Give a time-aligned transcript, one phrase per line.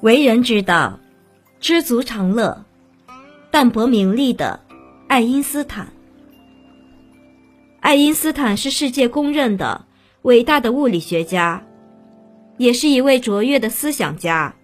[0.00, 0.98] 为人之道，
[1.60, 2.64] 知足常乐，
[3.50, 4.60] 淡泊名利的
[5.08, 5.92] 爱因斯坦。
[7.80, 9.84] 爱因斯坦是世界公认的
[10.22, 11.62] 伟大的物理学家，
[12.56, 14.54] 也是一位卓越的思想家，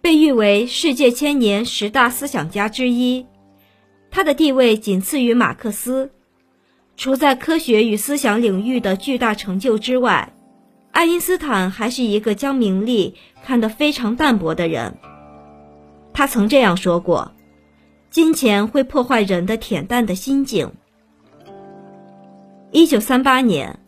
[0.00, 3.26] 被誉为世界千年十大思想家之一。
[4.10, 6.10] 他的地位仅次于马克思。
[6.96, 10.32] 除在科学与思想领域的巨大成就之外，
[11.00, 14.98] 爱因斯坦还是一个将名利看得非常淡薄的人。
[16.12, 17.32] 他曾这样说过
[18.12, 20.74] ：“金钱会破坏人的恬淡的心境。”
[22.70, 23.80] 一九三八年，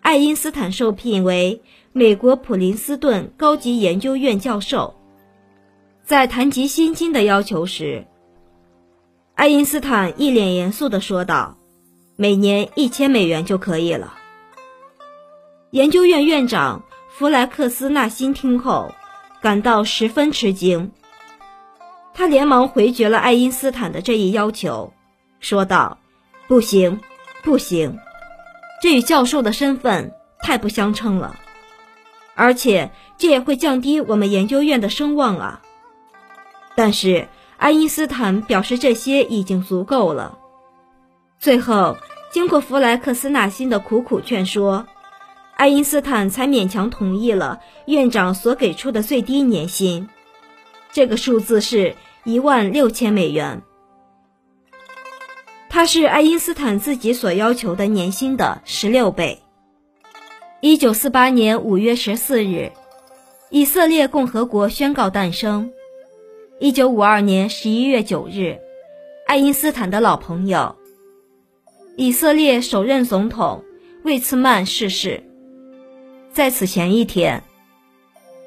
[0.00, 1.60] 爱因斯坦受聘为
[1.92, 4.94] 美国普林斯顿高级研究院教授。
[6.02, 8.06] 在谈及薪金的要求时，
[9.34, 11.58] 爱因斯坦一脸严肃地说道。
[12.16, 14.14] 每年一千美元就可以了。
[15.74, 18.94] 研究院院长弗莱克斯纳辛听后，
[19.42, 20.88] 感到十分吃惊。
[22.14, 24.92] 他连忙回绝了爱因斯坦的这一要求，
[25.40, 25.98] 说道
[26.46, 27.00] ：“不行，
[27.42, 27.98] 不行，
[28.80, 31.34] 这与教授的身份太不相称了，
[32.36, 32.88] 而且
[33.18, 35.60] 这也会降低我们研究院的声望啊。”
[36.76, 40.38] 但是爱因斯坦表示，这些已经足够了。
[41.40, 41.96] 最后，
[42.30, 44.86] 经过弗莱克斯纳辛的苦苦劝说，
[45.56, 50.08] 爱因斯坦才勉强同意了院长所给出的最低年薪。
[50.92, 53.62] 这个数字是一万六千美元，
[55.68, 59.40] 它是爱因斯坦自己所要求的年薪的十六倍。
[60.60, 62.72] 一九四八年五月十四日，
[63.50, 65.70] 以色列共和国宣告诞生。
[66.60, 68.56] 一九五二年十一月九日，
[69.26, 70.74] 爱因斯坦的老朋友。
[71.96, 73.62] 以色列首任总统
[74.04, 75.22] 魏茨曼逝世，
[76.34, 77.44] 在此前一天，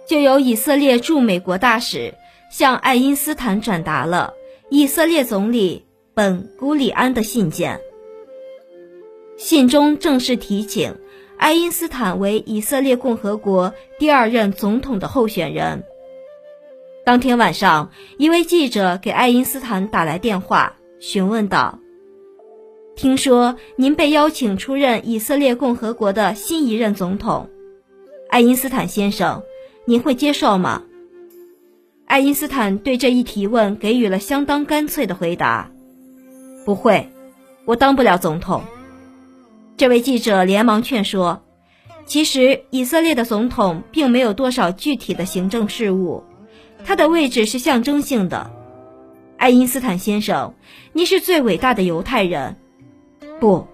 [0.05, 2.13] 就有以色列驻美国大使
[2.51, 4.33] 向爱因斯坦转达了
[4.69, 7.79] 以色列总理本·古里安的信件。
[9.37, 10.97] 信中正式提请
[11.37, 15.81] 爱因斯坦为以色列共和国第二任总统的候选人。
[17.05, 21.79] 当天晚上，一位记者给爱因斯坦打来电话，询问道。
[22.97, 27.49] 听说您被邀请出任以色列共和国的新一任总统，
[28.29, 29.41] 爱因斯坦先生，
[29.85, 30.83] 您会接受吗？
[32.05, 35.71] 爱因斯坦对这一提问给予了相当干脆的回答
[36.65, 37.09] ：“不会，
[37.65, 38.63] 我当不了总统。”
[39.77, 41.41] 这位记者连忙劝说
[42.05, 46.23] ：“其实以色列的总统并没有多少具体的行政事务，
[46.83, 48.51] 他的位置是象征性的。”
[49.37, 50.53] 爱因斯坦先生，
[50.93, 52.57] 您是最伟大的犹太人。
[53.39, 53.67] 不，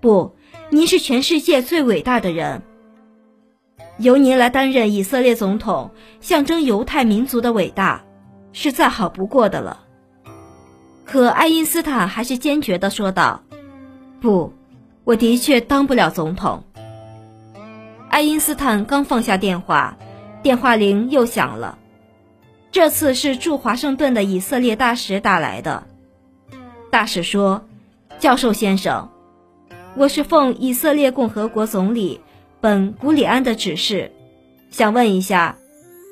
[0.00, 0.36] 不，
[0.70, 2.62] 您是全世界最伟大的人。
[3.98, 8.04] 由您来担任以色列总统，象征犹太民族的伟大，
[8.52, 9.80] 是再好不过的了。
[11.04, 13.42] 可爱因斯坦还是坚决地说道
[14.20, 14.52] ：“不，
[15.04, 16.62] 我的确当不了总统。”
[18.08, 19.96] 爱因斯坦刚放下电话，
[20.42, 21.78] 电话铃又响了。
[22.70, 25.86] 这次是驻华盛顿的以色列大使打来的。
[26.90, 27.64] 大使说。
[28.18, 29.10] 教授先生，
[29.94, 32.20] 我是奉以色列共和国总理
[32.60, 34.10] 本·古里安的指示，
[34.70, 35.56] 想问一下，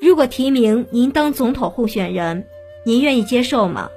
[0.01, 2.47] 如果提名您当总统候选人，
[2.85, 3.89] 您愿意接受吗？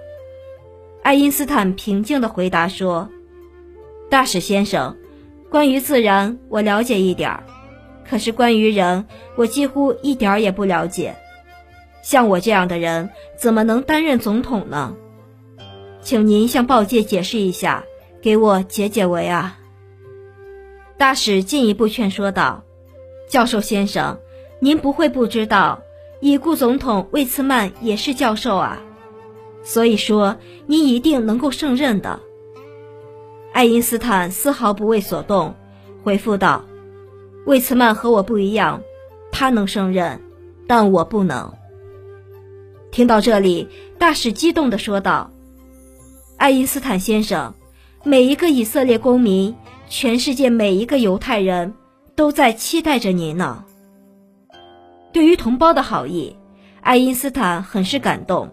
[1.03, 3.09] 爱因斯坦平静地回答说
[4.09, 4.97] ：“大使先生，
[5.49, 7.43] 关于自然我了解一点儿，
[8.09, 9.05] 可是关于人，
[9.35, 11.15] 我几乎一点儿也不了解。
[12.01, 14.95] 像我这样的人，怎么能担任总统呢？
[16.01, 17.83] 请您向报界解释一下。”
[18.21, 19.58] 给我解解围啊！
[20.99, 22.61] 大使进一步劝说道
[23.31, 24.19] ：“教授先生，
[24.59, 25.81] 您不会不知道，
[26.19, 28.83] 已故总统魏茨曼也是教授啊，
[29.63, 30.35] 所以说
[30.67, 32.19] 您一定能够胜任的。”
[33.53, 35.55] 爱因斯坦丝毫不为所动，
[36.03, 36.65] 回复道
[37.47, 38.81] ：“魏茨曼和我不一样，
[39.31, 40.21] 他能胜任，
[40.67, 41.53] 但我不能。”
[42.91, 45.31] 听到这里，大使激动地说道
[46.35, 47.53] ：“爱因斯坦先生。”
[48.05, 49.53] 每一个以色列公民，
[49.89, 51.73] 全世界每一个犹太人，
[52.15, 53.65] 都在期待着您呢。
[55.11, 56.35] 对于同胞的好意，
[56.81, 58.49] 爱因斯坦很是感动，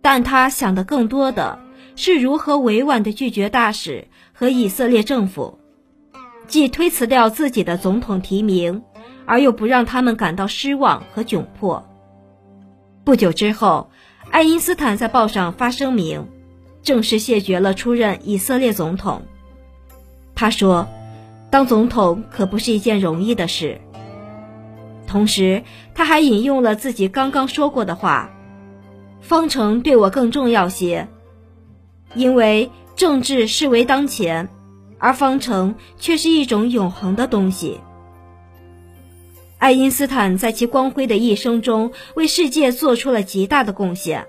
[0.00, 1.58] 但他想的更多的
[1.96, 5.58] 是如何委婉地拒绝大使和以色列政府，
[6.48, 8.82] 既推辞掉自己的总统提名，
[9.26, 11.86] 而又不让他们感到失望和窘迫。
[13.04, 13.90] 不久之后，
[14.30, 16.26] 爱因斯坦在报上发声明。
[16.82, 19.20] 正式谢绝了出任以色列总统。
[20.36, 20.86] 他说
[21.50, 23.80] ：“当总统可不是一件容易的事。”
[25.08, 25.62] 同时，
[25.94, 28.30] 他还引用了自己刚刚说过的话
[29.20, 31.08] ：“方程对我更重要些，
[32.14, 34.48] 因为政治视为当前，
[34.98, 37.80] 而方程却是一种永恒的东西。”
[39.58, 44.26] 爱因斯坦在其光辉的一生中为世界做出了极大的贡献，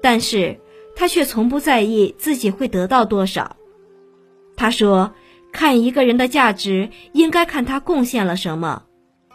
[0.00, 0.60] 但是
[0.94, 3.56] 他却从不在意自己会得到多少。
[4.54, 5.14] 他说
[5.52, 8.84] ：“看一个人的价值，应该看他贡献了什么。”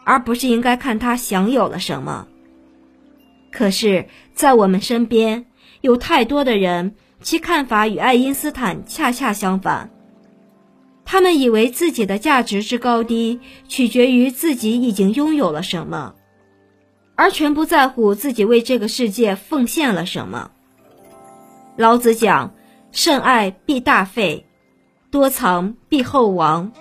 [0.09, 2.29] 而不是应该看他享有了什么。
[3.51, 5.47] 可是，在我们身边
[5.81, 9.89] 有太多的人，其看法与爱因斯坦恰恰相反。
[11.03, 16.15] 他们以为自己的价值之高低取决于自己已经拥有了什么，
[17.15, 20.51] 而全不在乎自己为这个世界奉献了什么。
[21.75, 22.53] 老子讲
[22.93, 24.46] ：“甚爱必大费，
[25.11, 26.71] 多藏必厚亡。”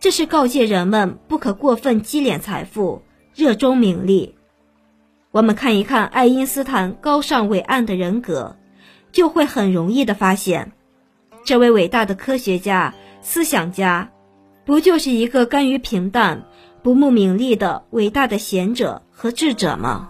[0.00, 3.02] 这是告诫人们不可过分积敛财富，
[3.34, 4.34] 热衷名利。
[5.30, 8.56] 我们看一看爱因斯坦高尚伟岸的人格，
[9.12, 10.72] 就会很容易的发现，
[11.44, 14.10] 这位伟大的科学家、思想家，
[14.64, 16.46] 不就是一个甘于平淡、
[16.82, 20.08] 不慕名利的伟大的贤者和智者吗？